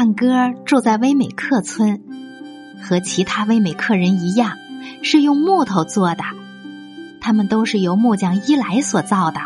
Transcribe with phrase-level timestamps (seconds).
[0.00, 2.00] 胖哥住在威美克村，
[2.80, 4.56] 和其他威美克人一样，
[5.02, 6.24] 是用木头做的。
[7.20, 9.40] 他们都是由木匠伊莱所造的，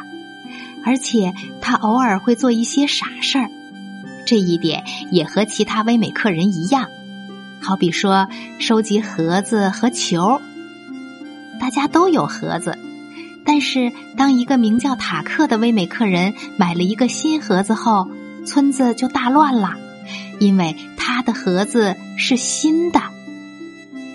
[0.84, 3.50] 而且他偶尔会做一些傻事儿。
[4.26, 6.86] 这一点也和其他威美克人一样，
[7.60, 8.28] 好比说
[8.60, 10.40] 收集盒子和球。
[11.58, 12.78] 大家都有盒子。
[13.44, 18.08] 但是，当一个名叫塔克的威美克人买了一个新盒子后，
[18.46, 19.74] 村子就大乱了，
[20.40, 23.00] 因为他的盒子是新的。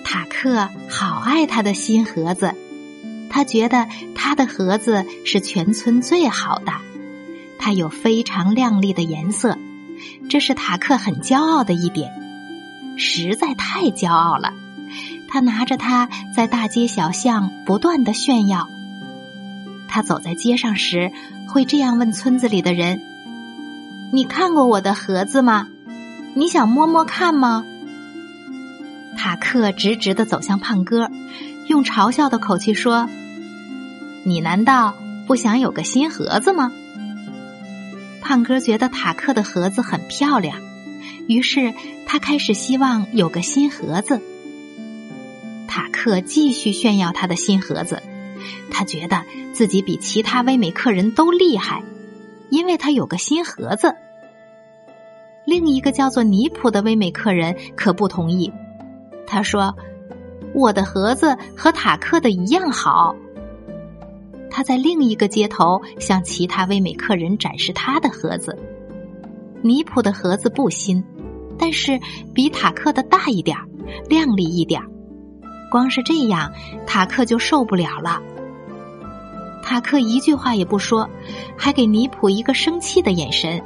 [0.04, 2.56] 塔克好爱他的新盒子，
[3.30, 6.72] 他觉得他的盒子是全村最好的，
[7.60, 9.58] 它有非常亮丽的颜色，
[10.30, 12.12] 这是塔克很骄傲的一点，
[12.98, 14.54] 实在太骄傲了。
[15.28, 18.68] 他拿着它在大街小巷不断的炫耀。
[19.88, 21.12] 他走在街上时，
[21.48, 23.00] 会这样问村子里的人
[24.12, 25.68] ：“你看过我的盒子吗？
[26.36, 27.64] 你想摸摸看吗？”
[29.18, 31.10] 塔克直直的走向胖哥，
[31.68, 33.10] 用嘲笑的口气说
[34.24, 34.96] ：“你难道
[35.28, 36.72] 不想有个新盒子吗？”
[38.22, 40.58] 胖哥觉得塔克的盒子很漂亮，
[41.28, 41.74] 于是
[42.06, 44.22] 他开始希望有个新盒子。
[45.68, 48.02] 塔克继续炫耀他的新盒子。
[48.72, 51.84] 他觉得自己比其他威美克人都厉害，
[52.50, 53.96] 因为他有个新盒子。
[55.50, 58.54] 另一个叫做尼普的威美客人可不同意，
[59.26, 59.76] 他说
[60.54, 63.16] ：“我的盒子和塔克的一样好。”
[64.52, 68.60] 他在另一个街头向其他威美客人展示他的盒子。
[69.64, 71.04] 尼普的盒子不新，
[71.58, 72.00] 但是
[72.36, 73.66] 比塔克的大一点儿
[74.08, 74.88] 亮丽一点儿
[75.72, 76.54] 光是这样，
[76.86, 78.22] 塔克就受不了了。
[79.64, 81.10] 塔克一句话也不说，
[81.58, 83.60] 还给尼普一个生气的眼神。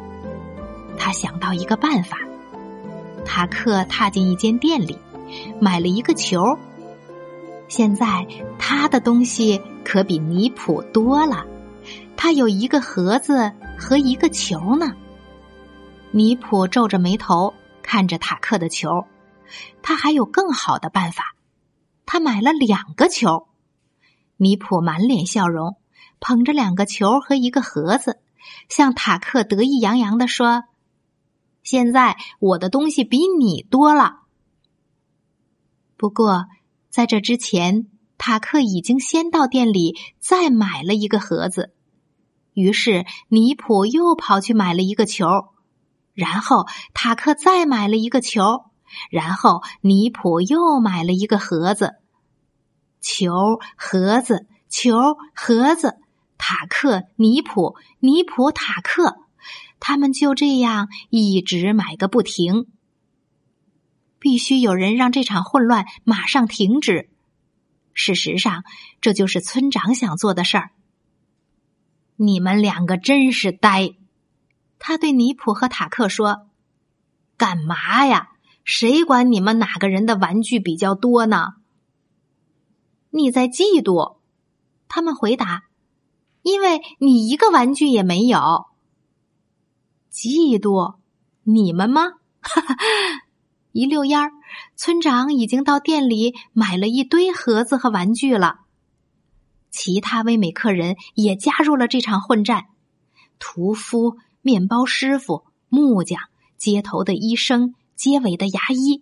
[0.98, 2.18] 他想到一个办法。
[3.26, 4.98] 塔克踏进一间店里，
[5.60, 6.58] 买了一个球。
[7.68, 8.28] 现在
[8.60, 11.46] 他的东西可比尼普多了，
[12.18, 14.94] 他有一个盒子和一个球呢。
[16.12, 19.06] 尼普皱着眉头看着塔克的球，
[19.82, 21.36] 他还有更好的办法。
[22.06, 23.48] 他买了两个球。
[24.38, 25.76] 尼普满脸笑容。
[26.26, 28.18] 捧着两个球和一个盒子，
[28.70, 30.64] 向塔克得意洋洋的说
[31.64, 34.20] ：“现在我的东西比你多了。”
[35.98, 36.46] 不过，
[36.90, 37.88] 在这之前，
[38.18, 41.74] 塔克已经先到店里再买了一个盒子。
[42.54, 45.26] 于是，尼普又跑去买了一个球，
[46.14, 48.66] 然后塔克再买了一个球，
[49.10, 51.96] 然后尼普又买了一个盒子。
[53.02, 55.98] 球、盒子、球、盒子。
[56.38, 59.16] 塔克、尼普、尼普、塔克，
[59.80, 62.68] 他们就这样一直买个不停。
[64.20, 67.10] 必须有人让这场混乱马上停止。
[67.94, 68.64] 事实上，
[69.02, 70.72] 这就是村长想做的事儿。
[72.16, 73.96] 你们两个真是呆！
[74.80, 76.48] 他对尼普和塔克说
[77.38, 78.30] ：“干嘛呀？
[78.64, 81.56] 谁管你们哪个人的玩具比较多呢？”
[83.12, 84.18] 你在嫉妒？
[84.88, 85.64] 他们回答。
[86.44, 88.66] 因为你一个玩具也没有，
[90.14, 90.96] 嫉妒
[91.42, 92.04] 你们吗？
[92.40, 92.76] 哈哈！
[93.72, 94.32] 一溜烟儿，
[94.76, 98.60] 村长已经到店里买了一堆盒子和玩具了。
[99.72, 102.66] 其他威美客人也加入了这场混战：
[103.40, 106.20] 屠夫、面包师傅、木匠、
[106.58, 109.02] 街头的医生、街尾的牙医。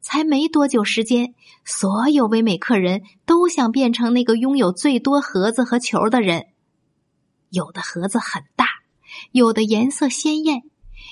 [0.00, 1.34] 才没多久时间，
[1.64, 6.48] 所有威美客人都想变成那个拥有最多盒子和球的人。
[7.50, 8.66] 有的盒子很大，
[9.32, 10.62] 有的颜色鲜艳，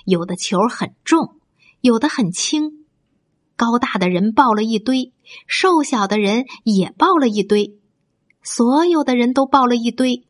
[0.04, 1.36] 有的球很重，
[1.80, 2.86] 有的很轻。
[3.56, 5.12] 高大的人抱了一堆，
[5.46, 7.78] 瘦小的人也抱了一堆，
[8.42, 10.26] 所有的人都抱了一堆。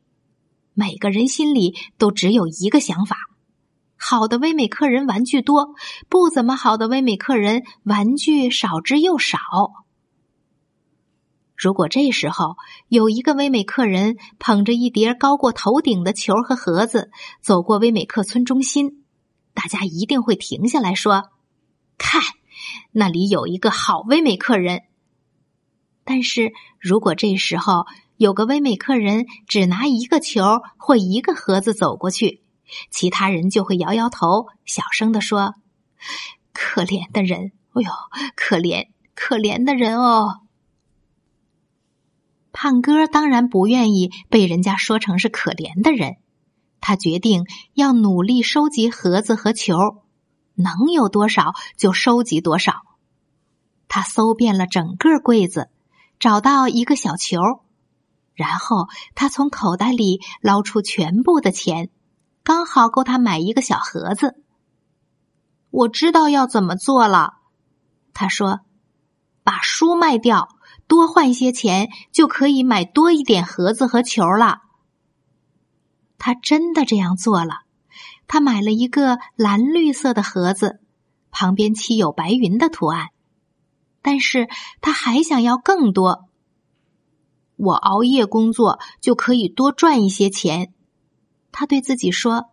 [0.75, 3.17] 每个人心里都只有一个想法：
[3.97, 5.75] 好的威美克人玩具多，
[6.09, 9.39] 不怎么好的威美克人玩具少之又少。
[11.62, 12.56] 如果这时候
[12.88, 19.05] 有一个威美克人捧着一叠高过头顶的球和盒子走过威美克村中心，
[19.55, 21.31] 大家一定会停下来说
[21.99, 22.20] ：“看，
[22.91, 24.81] 那里有一个好威美客人。”
[26.03, 27.87] 但是如果这时候
[28.17, 30.43] 有个威美客人只拿一个球
[30.76, 32.43] 或一个盒子走过去，
[32.91, 35.55] 其他人就会摇摇头，小声的说
[36.53, 37.91] ：“可怜的人，哎呦，
[38.35, 40.41] 可怜可怜的人哦！”
[42.52, 46.16] 胖哥当然不愿意被人家说成是可怜的人，
[46.81, 50.04] 他决定要努力收集盒子和球，
[50.54, 52.82] 能有多少就收集多少。
[53.88, 55.69] 他搜遍了整个柜子。
[56.19, 57.40] 找到一个小球，
[58.34, 61.90] 然后他从口袋里捞出全部的钱，
[62.44, 64.40] 刚好够他买一个小盒子。
[65.70, 67.38] 我知道要怎么做了，
[68.14, 68.60] 他说
[69.43, 70.46] ：“把书卖掉，
[70.93, 74.59] 多换一些钱，就可以买多一点盒子和球了。”
[76.21, 77.61] 他真的这样做了，
[78.27, 80.81] 他买了一个蓝绿色的盒子，
[81.31, 83.06] 旁边漆有白云的图案。
[84.03, 84.50] 但是
[84.83, 86.29] 他还想要更多。
[87.56, 90.75] 我熬夜工作就可以多赚一些钱，
[91.53, 92.50] 他对自己说。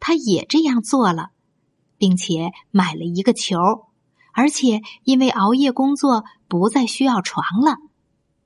[0.00, 1.32] 他也这样做了，
[1.98, 3.58] 并且买了一个球，
[4.34, 7.76] 而且因为熬夜工作不再需要床了，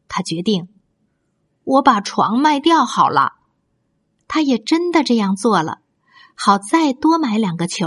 [0.06, 0.69] 他决定
[1.64, 3.32] 我把床卖掉好了。
[4.29, 5.79] 他也真的这样做了，
[6.35, 7.87] 好再多买两个球。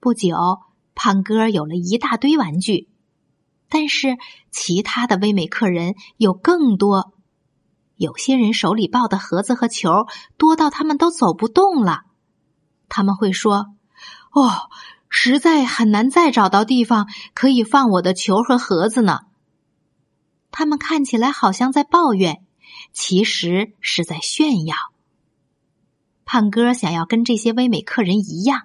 [0.00, 0.36] 不久，
[0.94, 2.90] 胖哥有了一大堆玩具。
[3.68, 4.18] 但是
[4.50, 7.12] 其他的威美客人有更多，
[7.94, 12.00] 有些人手里抱的盒子和球多到他们都走不动了。
[12.88, 13.66] 他们会说
[14.34, 14.50] ：“哦，
[15.10, 19.18] 实在很难再找到地方可以放我的球和盒子呢。”
[20.50, 22.42] 他们看起来好像在抱怨，
[22.92, 24.74] 其实是在炫耀。
[26.24, 28.62] 胖哥想要跟这些威美客人一样，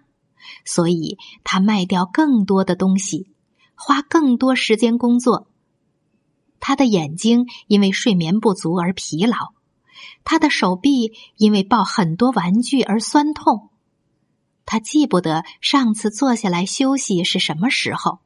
[0.64, 3.32] 所以他卖掉更多的东西。
[3.78, 5.50] 花更多时间工作，
[6.62, 9.36] 他的眼睛因为睡眠不足而疲劳，
[10.24, 13.70] 他的手臂因为抱很多玩具而酸痛，
[14.76, 18.20] 他记不得上次坐下来休息是什么时候。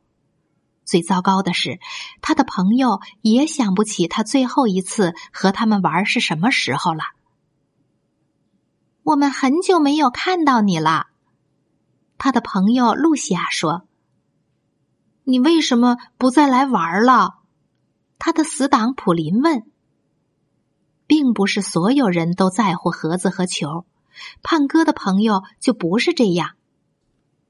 [0.84, 1.80] 最糟糕的是，
[2.22, 7.04] 他的朋友也想不起他最后一次和他们玩是什么时候了。
[9.04, 11.06] 我们很久没有看到你了，
[12.18, 13.86] 他的朋友露西亚说。
[15.26, 17.36] 你为什么不再来玩了？
[18.18, 19.70] 他的死党普林问。
[21.06, 23.86] 并不是所有人都在乎盒子和球，
[24.42, 26.52] 胖哥的朋友就不是这样。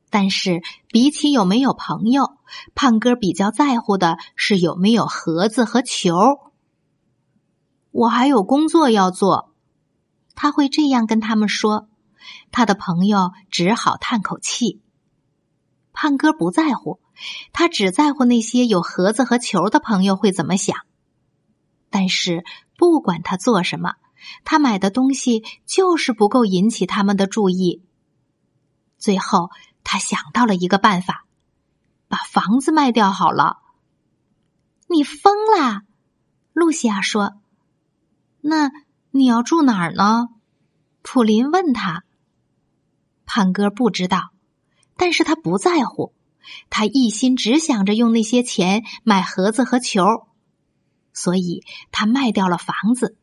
[0.10, 2.38] 但是比起有没有朋友，
[2.76, 6.14] 胖哥比较在乎的是有没有盒子和球。
[7.92, 9.54] 我还有工作要做，
[10.36, 11.90] 他会这样跟他们说。
[12.52, 14.82] 他的朋友只好叹口气。
[15.94, 17.00] 胖哥不在乎。
[17.52, 20.78] 他只在乎那些有盒子和球的朋友会怎么想，
[21.90, 22.46] 但是
[22.78, 23.96] 不管他做什么，
[24.44, 27.84] 他买的东西就是不够引起他们的注意。
[28.98, 29.50] 最后，
[29.84, 31.26] 他想到了一个办法，
[32.08, 33.58] 把房子卖掉好了。
[34.88, 35.84] 你疯啦！
[36.54, 37.36] 露西亚说。
[38.42, 38.72] 那
[39.12, 40.30] 你要住哪儿呢？
[41.02, 42.04] 普林问他。
[43.26, 44.32] 胖哥不知道，
[44.98, 46.14] 但是他不在乎。
[46.72, 50.04] 他一心只想着用那些钱买盒子和球，
[51.14, 53.19] 所以他卖掉了房子，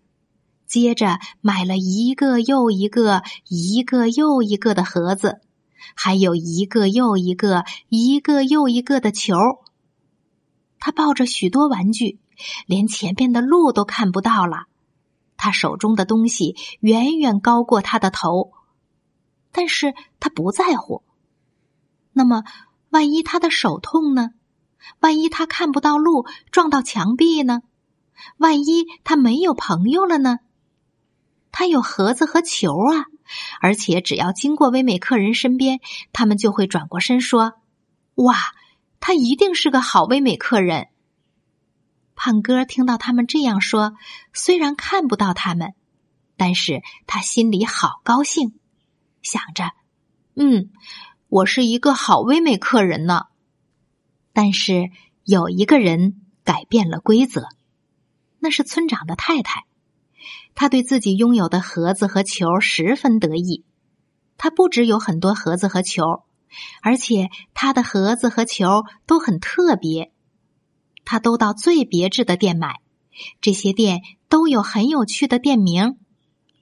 [0.66, 5.40] 接着买了一个又一个、一个又一个的盒子，
[5.94, 9.36] 还有一个又一个、一个又一个的球。
[10.78, 12.18] 他抱着许多玩具，
[12.66, 14.64] 连前面的路都看不到了。
[15.36, 18.52] 他手中的东西远远高过他的头，
[19.52, 21.02] 但是他不在乎。
[22.12, 22.44] 那么。
[22.90, 24.30] 万一他的手痛呢？
[25.00, 27.60] 万一他看不到路，撞到墙壁呢？
[28.38, 30.38] 万一他没有朋友了呢？
[31.58, 33.06] 他有盒子和球啊！
[33.62, 35.80] 而且只要经过威美客人身边，
[36.12, 37.54] 他们就会转过身说
[38.16, 38.36] ：“哇，
[39.00, 40.88] 他一定是个好威美客人。”
[42.14, 43.94] 胖哥听到他们这样说，
[44.34, 45.72] 虽然看不到他们，
[46.36, 48.60] 但是他心里好高兴，
[49.22, 49.70] 想着
[50.36, 50.70] ：“嗯。”
[51.30, 53.22] 我是一个好威美客人呢，
[54.34, 54.90] 但是
[55.24, 57.48] 有一个人改变了规则，
[58.40, 59.64] 那是村长的太太。
[60.54, 63.64] 他对自己拥有的盒子和球十分得意。
[64.38, 66.24] 他不只有很多盒子和球，
[66.82, 70.12] 而且他的盒子和球都很特别。
[71.04, 72.80] 他都到最别致的店买，
[73.40, 75.98] 这些店都有很有趣的店名，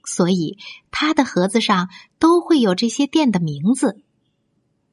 [0.03, 0.57] 所以
[0.91, 4.01] 他的盒子上都会有这些店的名字。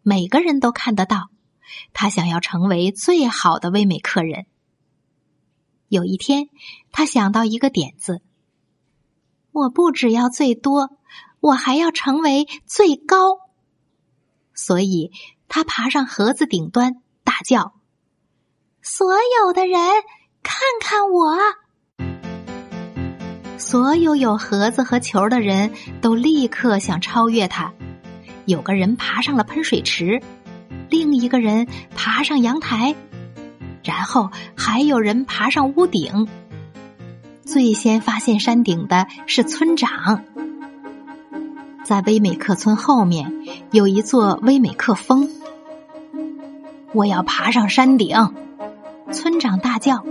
[0.03, 1.29] 每个人都看得到。
[1.95, 4.45] 他想要成为最好的威美客人。
[5.89, 6.49] 有一天，
[6.91, 8.21] 他想到一个点子：
[9.53, 10.97] 我不只要最多，
[11.41, 13.39] 我还要成为最高。
[14.55, 15.13] 所以，
[15.49, 17.75] 他爬上盒子顶端，大叫
[18.83, 19.79] ：“所有的人，
[20.43, 21.37] 看看我！”
[23.59, 27.73] 所有有盒子和球的人都立刻想超越他。
[28.45, 30.21] 有个人爬上了喷水池，
[30.91, 32.95] 另一个人爬上阳台，
[33.85, 36.27] 然后还有人爬上屋顶。
[37.53, 40.25] 最先发现山顶的是村长。
[41.85, 43.31] 在威美克村后面
[43.73, 45.29] 有一座威美克峰，
[46.95, 48.17] 我要爬上山顶！
[49.13, 50.03] 村长大叫，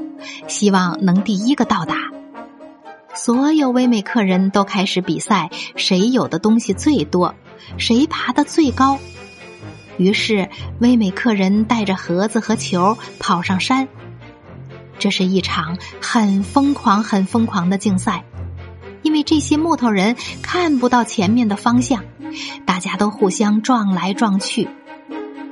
[0.48, 1.96] 希望能第一个到达。
[3.16, 7.34] 所有威美克人都开始比赛，谁有的东西最多，
[7.80, 9.00] 谁爬得最高。
[9.98, 10.48] 于是，
[10.80, 13.88] 威美克人带着盒子和球跑上山。
[15.02, 18.24] 这是一场很疯狂、很疯狂的竞赛。
[19.02, 22.04] 因为这些木头人看不到前面的方向，
[22.68, 24.70] 大家都互相撞来撞去。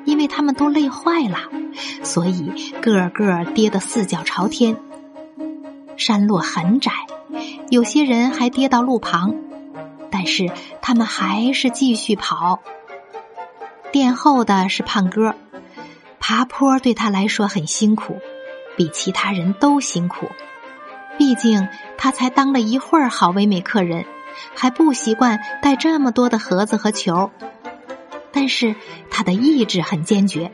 [0.06, 1.38] 因为他们都累坏了，
[2.04, 4.78] 所以个个跌得四脚朝天。
[5.98, 6.92] 山路很窄，
[7.72, 9.34] 有些人还跌到路旁，
[10.12, 12.60] 但是他们还是继续跑。
[13.92, 15.34] 殿后的是胖哥，
[16.20, 18.18] 爬坡对他来说很辛苦，
[18.80, 20.30] 比其他人都辛苦。
[21.18, 21.68] 毕竟
[21.98, 24.06] 他才当了一会儿好唯美客人，
[24.56, 27.30] 还不习惯带这么多的盒子和球。
[28.32, 28.76] 但是
[29.10, 30.54] 他的意志很坚决，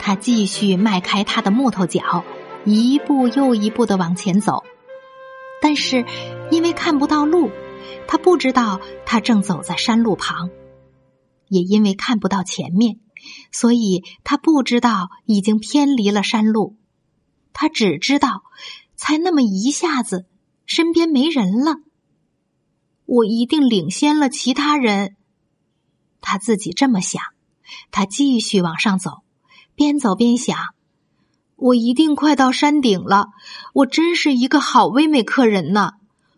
[0.00, 2.24] 他继续迈开他的木头脚，
[2.64, 4.64] 一步又一步的往前走。
[5.62, 6.04] 但是
[6.50, 7.52] 因为看不到路，
[8.08, 10.48] 他不知道他正走在山路旁；
[11.46, 12.96] 也因为看不到前面，
[13.52, 16.79] 所以他不知道已经偏离了山路。
[17.60, 18.40] 他只知道。
[18.96, 20.26] 才那么一下子，
[20.64, 21.76] 身边没人了。
[23.04, 25.16] 我一定领先了其他人，
[26.20, 27.22] 他自己这么想。
[27.90, 29.22] 他继续往上走，
[29.74, 30.58] 边走边想：
[31.56, 33.28] 我一定快到山顶了。
[33.72, 35.92] 我真是一个好威美克人呢！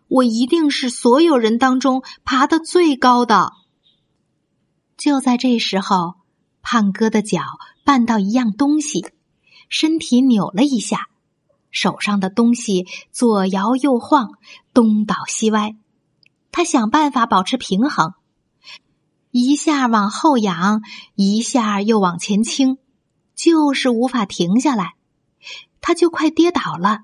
[0.07, 3.51] 我一定是所有人当中爬得最高的。
[4.95, 6.15] 就在这时候，
[6.61, 7.41] 胖哥的脚
[7.85, 9.05] 绊到一样东西，
[9.67, 11.07] 身体扭了一下。
[11.73, 14.29] 手上的东西左摇右晃，
[14.73, 15.75] 东倒西歪，
[16.51, 18.13] 他想办法保持平衡，
[19.31, 20.83] 一下往后仰，
[21.15, 22.77] 一下又往前倾，
[23.35, 24.93] 就是无法停下来，
[25.81, 26.99] 他就快跌倒了。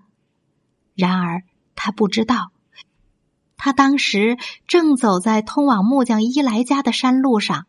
[0.95, 1.43] 然而
[1.75, 2.51] 他不知道，
[3.57, 7.65] 他当时正走在通往木匠伊莱家的山路上，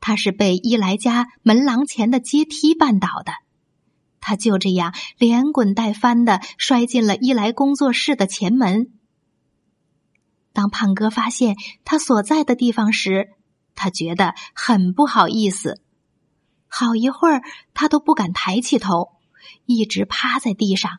[0.00, 3.32] 他是被伊莱家门廊前的阶梯绊倒的。
[4.22, 8.90] 他就这样连滚带翻的摔进了伊莱工作室的前门。
[10.54, 13.30] 当胖哥发现他所在的地方时，
[13.74, 15.82] 他觉得很不好意思。
[16.68, 17.42] 好一会儿，
[17.74, 19.10] 他都不敢抬起头，
[19.66, 20.98] 一直趴在地上，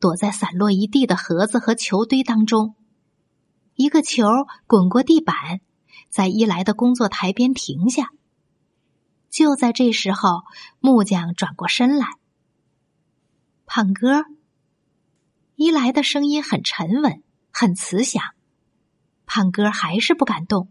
[0.00, 2.74] 躲在散落一地的盒子和球堆当中。
[3.74, 4.26] 一个球
[4.66, 5.60] 滚过地板，
[6.08, 8.08] 在伊莱的工作台边停下。
[9.28, 10.42] 就在这时候，
[10.80, 12.06] 木匠转过身来。
[13.76, 14.24] 胖哥，
[15.56, 18.22] 伊莱的声音很沉稳，很慈祥。
[19.26, 20.68] 胖哥还是不敢动，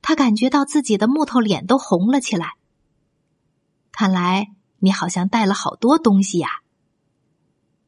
[0.00, 2.54] 他感觉到自己的木头脸都红了起来。
[3.92, 4.48] 看来
[4.80, 6.48] 你好像带了好多东西呀。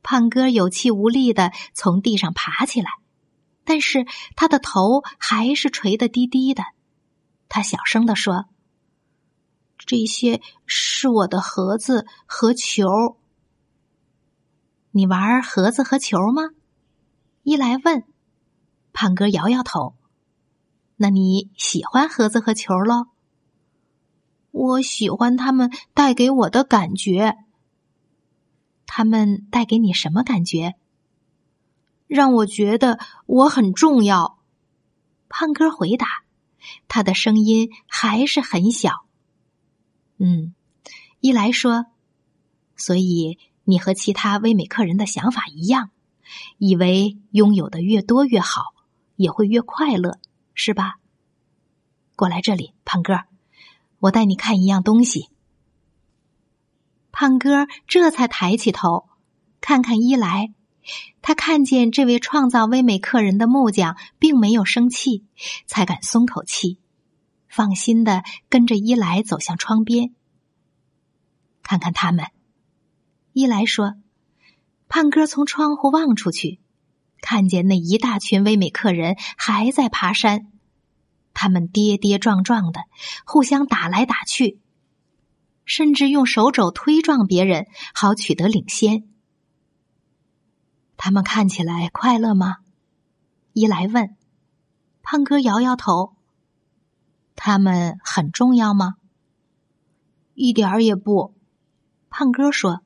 [0.05, 2.93] 胖哥有气无力的从地上爬起来，
[3.65, 4.07] 但是
[4.37, 6.63] 他的头还是垂得低低的。
[7.49, 8.45] 他小声的说
[9.79, 13.17] ：“这些是我的盒子和球。”
[14.97, 16.51] 你玩盒子和球吗？
[17.43, 18.05] 一来问。
[18.93, 19.97] 胖哥摇摇头。
[20.95, 23.09] 那你喜欢盒子和球喽？
[24.53, 27.35] 我喜欢他们带给我的感觉。
[28.87, 30.77] 他们带给你什么感觉？
[32.07, 34.39] 让我觉得我很重要。
[35.29, 36.07] 胖哥回答，
[36.87, 39.05] 他的声音还是很小。
[40.19, 40.55] 嗯，
[41.19, 41.87] 一来说，
[42.77, 43.41] 所以。
[43.65, 45.91] 你和其他威美客人的想法一样，
[46.59, 48.75] 以为拥有的越多越好，
[49.17, 50.19] 也会越快乐，
[50.55, 50.95] 是吧？
[52.17, 53.21] 过来这里，胖哥，
[53.99, 55.29] 我带你看一样东西。
[57.11, 59.09] 胖哥这才抬起头，
[59.61, 60.53] 看看伊莱。
[61.23, 65.25] 他看见这位创造威美客人的木匠并没有生气，
[65.67, 66.79] 才敢松口气，
[67.49, 70.15] 放心的跟着伊莱走向窗边，
[71.63, 72.27] 看看他们。
[73.35, 73.95] 伊莱说
[74.89, 76.61] ：“胖哥从窗户望出去，
[77.21, 80.53] 看见那一大群唯美客人还在爬山，
[81.35, 82.83] 他们跌跌撞撞的，
[83.27, 84.61] 互相打来打去，
[85.65, 89.09] 甚至用手肘推撞别人，好取得领先。
[90.97, 92.59] 他们看起来快乐吗？”
[93.53, 94.17] 伊莱问。
[95.03, 96.15] 胖哥摇摇头。
[97.35, 98.95] 他们很重要吗？
[100.35, 101.35] 一点儿也不。
[102.09, 102.85] 胖哥说：“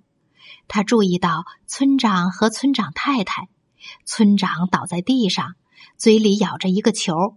[0.69, 3.49] 他注意到村长和村长太太，
[4.05, 5.55] 村长倒在地上，
[5.97, 7.37] 嘴里咬着一个球，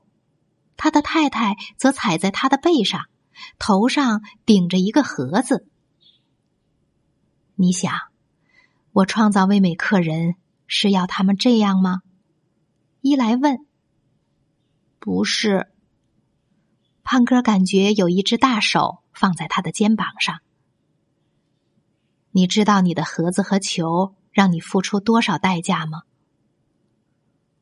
[0.77, 3.05] 他的太太则踩在他的背上，
[3.57, 5.67] 头上顶着一个盒子。
[7.55, 7.93] 你想，
[8.91, 10.35] 我创造威美客人
[10.67, 12.01] 是要他们这样吗？”
[13.01, 13.65] 伊莱问。
[14.99, 15.71] 不是，
[17.01, 20.41] 胖哥感觉有一只大手放在他的肩膀上。
[22.31, 26.03] 你知道你的盒子和球让你付出多少代价吗？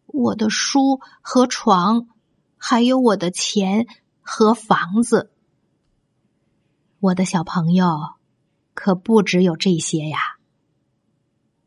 [0.06, 2.08] 我的书和床，
[2.58, 3.88] 还有我的钱
[4.22, 5.32] 和房子。
[7.00, 7.88] 我的小朋友，
[8.74, 10.18] 可不只有这些呀。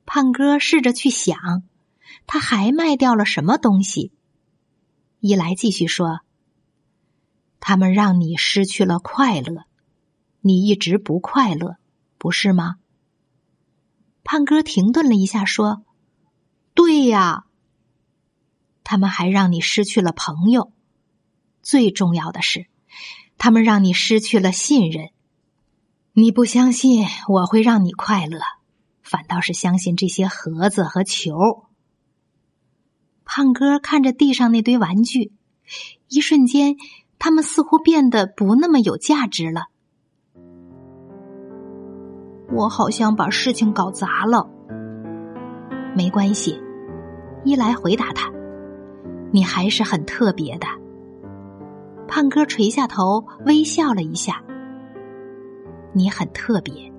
[0.05, 1.63] 胖哥试着去想，
[2.27, 4.13] 他还卖掉了什么东西。
[5.21, 6.21] 伊莱继续说
[7.61, 9.65] ：“他们让你失去了快乐，
[10.41, 11.77] 你一直不快乐，
[12.19, 12.77] 不是吗？”
[14.25, 15.85] 胖哥停顿了一下，说
[16.75, 17.45] ：“对呀。”
[18.85, 20.73] 他们还让你失去了朋友，
[21.63, 22.67] 最重要的是，
[23.39, 25.11] 他们让你失去了信任。
[26.13, 28.41] 你不相信我会让你快乐，
[29.03, 31.65] 反倒是相信这些盒子和球。
[33.25, 35.33] 胖哥看着地上那堆玩具，
[36.09, 36.77] 一瞬间，
[37.19, 39.69] 他们似乎变得不那么有价值了。
[42.53, 44.49] 我好像把事情搞砸了。
[45.97, 46.61] 没关系，
[47.45, 48.31] 伊莱回答他
[49.33, 50.67] ：“你还是很特别的。”
[52.07, 54.43] 胖哥垂下头，微笑了一下。
[55.93, 56.93] 你很特别，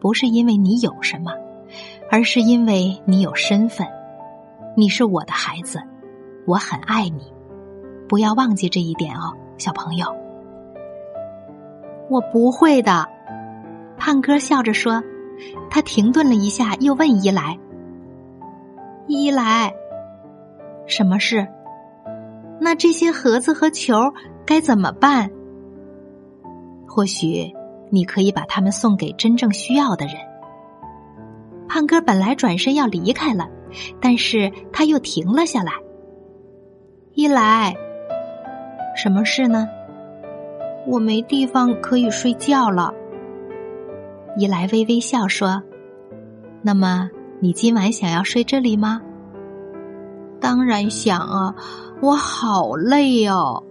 [0.00, 1.32] 不是因为你有什么，
[2.10, 3.86] 而是因为你有身份。
[4.76, 5.80] 你是我的孩子，
[6.46, 7.32] 我很爱你，
[8.08, 10.06] 不要忘记这一点哦，小朋友。
[12.10, 13.08] 我不会的，
[14.04, 15.02] 胖哥笑着说。
[15.70, 17.58] 他停顿了一下，又问伊莱
[19.08, 19.72] ：“伊莱，
[20.86, 21.48] 什么事？
[22.60, 23.94] 那这些盒子和球
[24.46, 25.30] 该怎么办？
[26.86, 27.52] 或许
[27.90, 30.16] 你可以把它们送给真正需要的人。”
[31.66, 33.48] 胖哥本来转身要离开了。
[34.00, 35.72] 但是他又停了下来。
[37.14, 37.74] 伊莱，
[38.94, 39.66] 什么事呢？
[40.86, 42.94] 我没地方可以睡觉了。
[44.36, 45.62] 伊莱微微笑说
[46.62, 49.00] ：“那么你今晚想要睡这里吗？”
[50.40, 51.54] 当然想啊，
[52.02, 53.62] 我好累哦。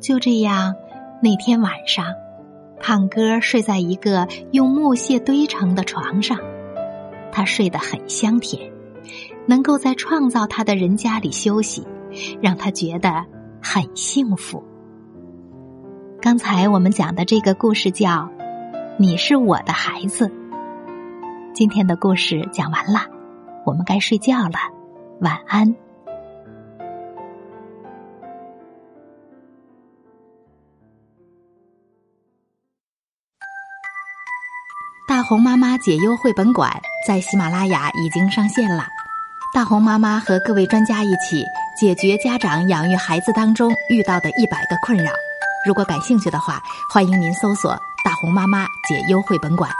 [0.00, 0.74] 就这样，
[1.22, 2.06] 那天晚上，
[2.80, 6.38] 胖哥睡在一个用木屑堆成的床上。
[7.30, 8.72] 他睡得很香甜，
[9.46, 11.86] 能够在创造他的人家里休息，
[12.40, 13.26] 让他觉得
[13.60, 14.64] 很幸福。
[16.20, 18.08] 刚才我们讲的这个故事叫
[18.98, 20.26] 《你是我的孩子》。
[21.52, 23.00] 今天的故事讲完了，
[23.66, 24.58] 我们该睡觉了，
[25.20, 25.74] 晚安。
[35.06, 36.72] 大红妈妈解忧绘本馆。
[37.06, 38.86] 在喜马拉雅已经上线了，
[39.54, 41.44] 大红妈妈和各位专家一起
[41.78, 45.12] 解决家长养育孩子当中遇到的一百个困扰。
[45.66, 47.78] 如果感兴趣的话，欢迎您搜索
[48.26, 49.70] “大红妈妈解忧绘本馆”。